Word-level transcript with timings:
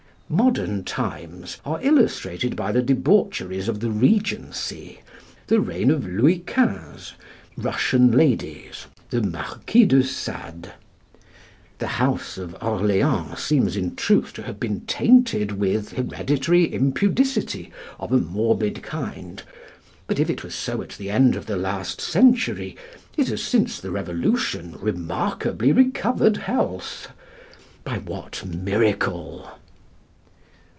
Modern 0.33 0.85
times 0.85 1.57
are 1.65 1.81
illustrated 1.81 2.55
by 2.55 2.71
the 2.71 2.81
debaucheries 2.81 3.67
of 3.67 3.81
the 3.81 3.91
Regency, 3.91 5.01
the 5.47 5.59
reign 5.59 5.91
of 5.91 6.07
Louis 6.07 6.41
XV., 6.49 7.15
Russian 7.57 8.13
ladies, 8.13 8.85
the 9.09 9.21
Marquis 9.21 9.83
de 9.83 10.01
Sade. 10.05 10.71
The 11.79 11.87
House 11.99 12.37
of 12.37 12.55
Orleans 12.63 13.39
seems 13.41 13.75
in 13.75 13.97
truth 13.97 14.31
to 14.35 14.43
have 14.43 14.57
been 14.57 14.85
tainted 14.87 15.51
with 15.59 15.89
hereditary 15.91 16.71
impudicity 16.73 17.69
of 17.99 18.13
a 18.13 18.17
morbid 18.17 18.81
kind. 18.81 19.43
But 20.07 20.17
if 20.17 20.29
it 20.29 20.45
was 20.45 20.55
so 20.55 20.81
at 20.81 20.91
the 20.91 21.09
end 21.09 21.35
of 21.35 21.45
the 21.45 21.57
last 21.57 21.99
century, 21.99 22.77
it 23.17 23.27
has 23.27 23.43
since 23.43 23.81
the 23.81 23.91
Revolution 23.91 24.77
remarkably 24.79 25.73
recovered 25.73 26.37
health 26.37 27.09
by 27.83 27.97
what 27.97 28.45
miracle? 28.45 29.51